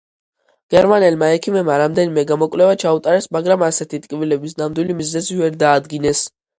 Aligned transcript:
გერმანელმა 0.75 1.29
ექიმებმა 1.33 1.75
რამდენიმე 1.83 2.25
გამოკვლევა 2.33 2.81
ჩაუტარეს, 2.87 3.31
მაგრამ 3.39 3.69
ასეთი 3.71 4.03
ტკივილების 4.09 4.61
ნამდვილი 4.65 5.01
მიზეზი 5.05 5.43
ვერ 5.47 5.65
დაადგინეს. 5.67 6.31